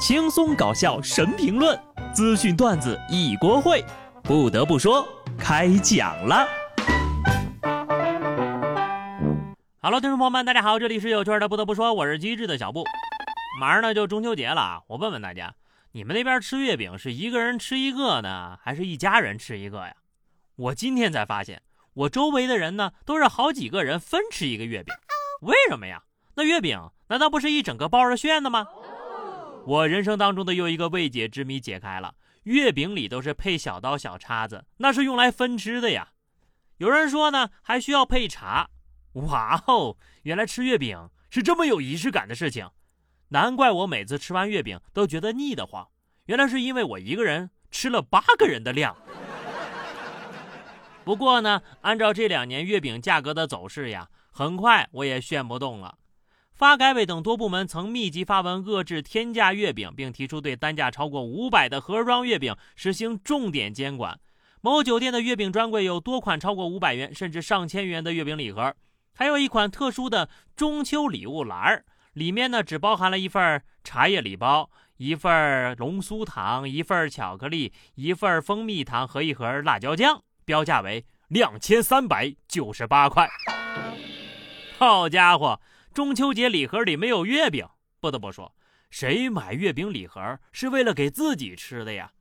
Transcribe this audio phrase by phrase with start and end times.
[0.00, 1.78] 轻松搞笑神评论，
[2.14, 3.84] 资讯段子一锅烩。
[4.22, 5.06] 不得不说，
[5.38, 6.48] 开讲了。
[9.82, 11.46] Hello，听众朋友们，大家好，这里是有趣的。
[11.50, 12.82] 不得不说，我是机智的小布。
[13.60, 15.54] 马上呢就中秋节了啊，我问问大家，
[15.92, 19.94] 你们那边吃月饼是一个人吃一个呢，还是一家人吃一个呀？
[20.56, 21.60] 我今天才发现，
[21.92, 24.94] 我周围的人呢都是好几个人分吃一个月饼，
[25.42, 26.04] 为什么呀？
[26.36, 28.66] 那月饼难道不是一整个包着馅的吗？
[29.66, 32.14] 我人生当中的又一个未解之谜解开了，
[32.44, 36.12] 月饼里都是配小刀小叉子，那是用来分吃的呀。
[36.78, 38.70] 有人说呢，还需要配茶。
[39.14, 42.70] 哇哦，原来吃月饼是这么有仪式感的事情，
[43.28, 45.86] 难怪我每次吃完月饼都觉得腻得慌，
[46.26, 48.96] 原来是因为我一个人吃了八个人的量。
[51.04, 55.98] 不过呢，按照这两年月饼价格的走势呀，很快我也炫不动了。
[56.60, 64.20] 发改委等多部门曾密集发文遏制天价月饼，并提出对单价超过五百的盒装月饼实行重点监管。
[64.60, 68.74] 某酒店的月饼专柜有多款超过五百元甚至上千元的月饼礼盒，
[69.14, 74.68] 还有一款特殊的中秋礼物篮儿，里面呢只包含了一份茶叶礼包、
[74.98, 83.26] 一份龙酥糖、一份巧克力、一份蜂蜜糖和一盒辣椒酱，标价为两千三百九十八块。
[84.76, 85.58] 好家伙！
[85.92, 87.66] 中秋节礼盒里没有月饼，
[87.98, 88.54] 不得不说，
[88.90, 92.12] 谁买月饼礼盒是为了给自己吃的呀？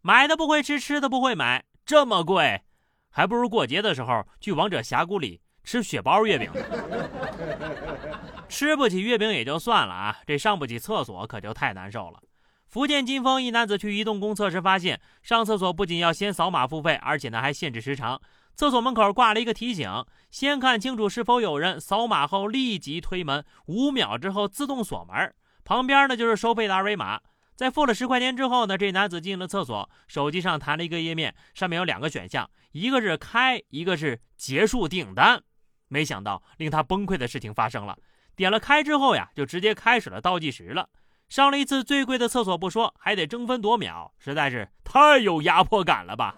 [0.00, 2.62] 买的不会吃，吃的不会买，这么贵，
[3.10, 6.50] 还不如过节的时候去王者峡谷里吃雪包月饼。
[8.48, 12.22] 吃不起月饼也就算了啊，这上不起厕所可就太难受了。
[12.68, 18.20] 福建金丰一男子去移动公厕时发现，上厕所不仅要先扫码付费，而且呢还限制时长。
[18.54, 19.90] 厕所门口挂了一个提醒：
[20.30, 25.34] 先看清楚是否有人，扫码后立即推门，五秒之后自动锁门。
[25.64, 27.20] 旁边呢就是收费的二维码。
[27.54, 35.42] 在付了十块钱之后呢，这男子进了厕所，手机上弹了一个页面，上面有两个选项，一个是开，一个是结束订单。
[35.88, 37.96] 没想到令他崩溃的事情发生了，
[38.34, 40.88] 点了开之后呀，就直接开始了倒计时了。
[41.28, 46.36] 上了一次最贵的厕所不说，还得争分夺秒，实在是太有压迫感了吧。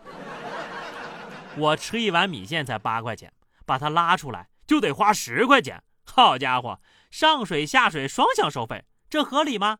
[1.56, 3.32] 我吃一碗米线才八块钱，
[3.66, 5.82] 把它拉出来就得花十块钱。
[6.04, 9.78] 好家伙，上水下水双向收费，这合理吗？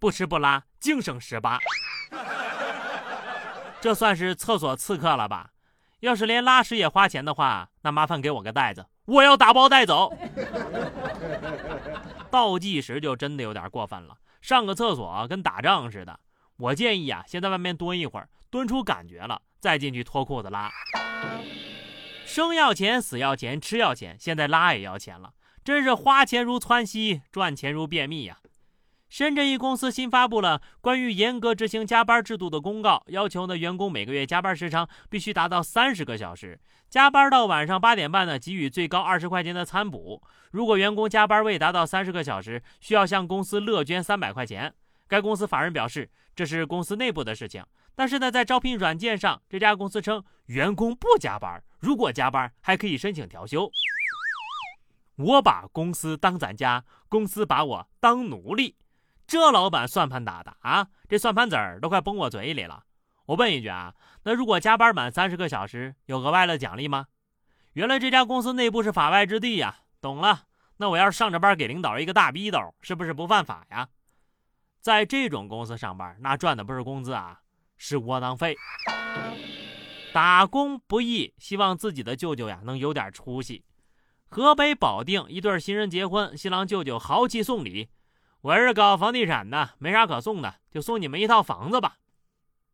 [0.00, 1.58] 不吃不拉，净省十八。
[3.80, 5.50] 这算是厕所刺客了吧？
[6.00, 10.12] 要是连拉屎也花钱的话，那麻烦给我个袋子，我要打包带走。
[12.30, 16.20] 倒计时就真的有点过分了，上个厕所跟打仗似的。
[16.56, 19.42] 我建议啊，先在外面蹲一会儿，蹲出感觉了。
[19.60, 20.70] 再进去脱裤子拉，
[22.24, 25.32] 生要钱，死要钱，吃要钱，现在拉也要钱了，
[25.64, 28.38] 真是花钱如窜稀，赚钱如便秘呀！
[29.08, 36.60] 深圳一公司新发布了关于严格执行加班制度的公告，要求呢员工每个月加班时长必须达到三十个小时，
[36.90, 40.22] 加班到晚上八点半呢给予最高二十块钱的餐补。
[40.50, 44.74] 如果员工加班未达到三十个小时，需要向公司乐捐三百块钱。
[45.08, 47.64] 该公司法人表示，这是公司内部的事情。
[47.94, 53.70] 但是呢，在招聘软件上，这家公司称员工不加班，如果加班还可以申请调休。
[55.16, 58.76] 我把公司当咱家，公司把我当奴隶，
[59.28, 60.88] 这老板算盘打的啊！
[61.06, 62.84] 这算盘子儿都快崩我嘴里了。
[63.26, 67.08] 我问一句啊，那如果加班满三十个小时，有额外的奖励吗？
[67.74, 69.80] 原来这家公司内部是法外之地呀！
[70.00, 70.44] 懂了，
[70.78, 73.86] 那我要是上着班给领导一个大逼斗，是不是不犯法呀？
[74.80, 77.40] 在这种公司上班，那赚的不是工资啊，
[77.76, 78.56] 是窝囊废。
[80.14, 83.62] 打工不易，希望自己的舅舅呀能有点出息。
[84.30, 87.90] 河北保定一对新人结婚，新郎舅舅豪气送礼
[88.40, 91.96] ：“我是搞房地产的，没啥可送的，就送你们一套房子吧。”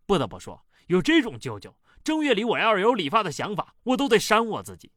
[0.06, 4.92] 不得不说，有这种舅舅，正月里我要是有理发的想法，我都得扇我自己。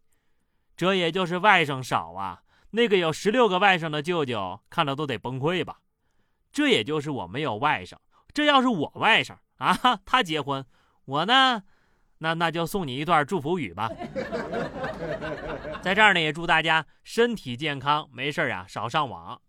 [0.76, 5.80] 这也就是外甥少啊，那个有十六个外甥的舅舅，看了都得崩溃吧。
[6.52, 7.96] 这也就是我没有外甥，
[8.34, 10.66] 这要是我外甥啊，他结婚，
[11.06, 11.64] 我呢，
[12.18, 13.90] 那那就送你一段祝福语吧。
[15.82, 19.42] 在这儿呢，也祝大家身体健康，没事呀少上网。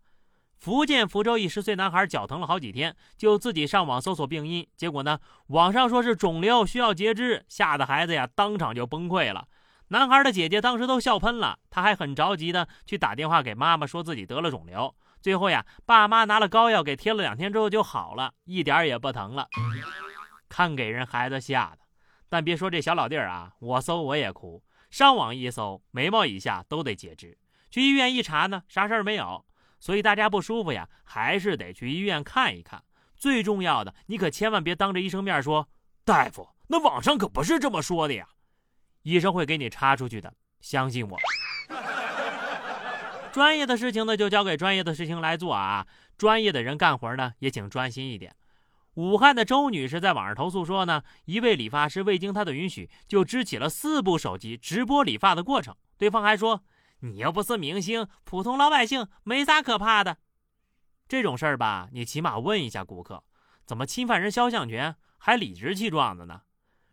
[0.59, 9.47] 福建福州一十岁男孩脚疼了好几天，就自己上网搜索病因，结果呢，网上说是肿瘤需要截肢，吓得孩子呀当场就崩溃了。
[9.89, 14.93] 男孩的姐姐当时都笑喷了，他还很着急的去打电话给妈妈，说自己得了肿瘤。
[15.23, 19.49] 最后呀，爸妈拿了膏药给贴了两天之后就好了，一点也不疼了。
[20.49, 21.79] 看给人孩子吓的，
[22.29, 24.63] 但别说这小老弟儿啊，我搜我也哭。
[24.91, 27.39] 上网一搜，眉毛以下都得截肢，
[27.71, 29.45] 去医院一查呢，啥事儿没有。
[29.79, 32.83] 所以大家不舒服呀，还是得去医院看一看。
[33.17, 35.69] 最重要的，你可千万别当着医生面说
[36.05, 38.29] ：“大夫，那网上可不是这么说的呀。”
[39.03, 41.19] 医生会给你插出去的，相信我。
[43.33, 45.87] 专业的事情呢，就交给专业的事情来做啊。
[46.17, 48.35] 专业的人干活呢，也请专心一点。
[48.95, 55.75] 武汉的周女士在网上投诉说呢，一位理发师未经她的允许，就支起了四部手机直播理发的过程。
[55.97, 56.65] 对方还说
[57.00, 60.19] ：“你又不是明星，普通老百姓没啥可怕的。”
[61.09, 63.25] 这种事儿吧，你起码问一下顾客，
[63.65, 66.43] 怎么侵犯人肖像权还理直气壮的呢？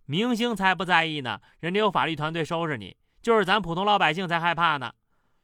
[0.05, 4.93] 明星才不在意呢，人家有法律团队收拾你，就是咱普通老百姓才害怕呢。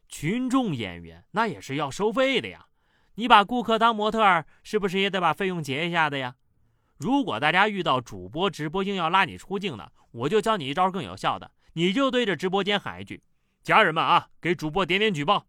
[0.07, 2.67] 群众演员那也是要收费的呀，
[3.15, 6.35] 你把顾客当模特儿，是不是也得把费用结一下的呀？
[6.97, 13.23] 如果大家遇到主播直播硬要拉你出镜的，我就教你一招更有效的，你就对着直播间喊一句
[13.63, 15.45] ：“家人们啊，给主播点点举报。”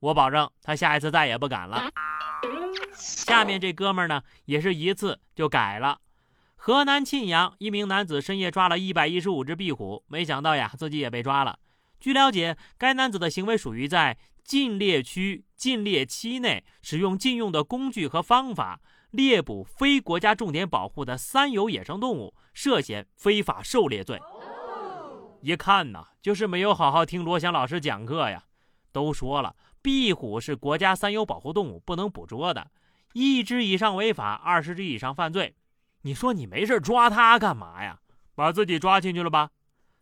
[0.00, 1.90] 我保证他下一次再也不敢了。
[2.92, 6.00] 下面这哥们儿呢，也是一次就改了。
[6.54, 11.58] 河南沁阳一名男子深夜抓了一百一十五只壁虎，没想到呀，自己也被抓了。
[11.98, 18.80] 据了解，该男子的行为属于在禁猎区禁猎期内使用禁用的工具和方法。
[19.10, 24.20] 猎捕非国家重点保护的三有野生动物，涉嫌非法狩猎罪。
[25.40, 28.44] 一看呐，就是没有好好听罗翔老师讲课呀。
[28.92, 32.70] 都说了，壁虎是国家三有保护动物，不能捕捉的。
[33.12, 35.54] 一只以上违法，二十只以上犯罪。
[36.02, 38.00] 你说你没事抓它干嘛呀？
[38.34, 39.50] 把自己抓进去了吧？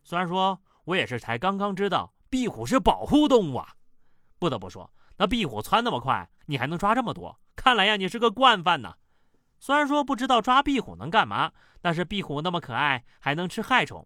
[0.03, 3.73] 虽然说我也是才刚刚知道壁虎是保护动物啊。
[4.39, 7.39] 不得不说，那壁虎窜那么快，你还能抓这么多？
[7.55, 8.95] 看来呀，你是个惯犯呐。
[9.59, 14.05] 虽然说不知道抓壁虎能干嘛，但是壁虎那么可爱，还能吃害虫，